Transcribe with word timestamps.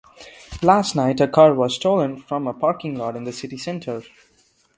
Last 0.63 0.95
night, 0.95 1.21
a 1.21 1.27
car 1.27 1.53
was 1.53 1.75
stolen 1.75 2.17
from 2.23 2.47
a 2.47 2.55
parking 2.55 2.95
lot 2.95 3.15
in 3.15 3.23
the 3.23 3.31
city 3.31 3.59
centre. 3.59 4.01